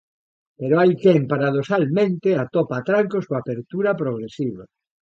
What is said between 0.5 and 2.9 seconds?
Pero hai quen, paradoxalmente, atopa